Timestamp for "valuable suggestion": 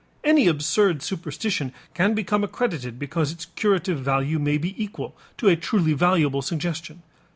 5.93-7.03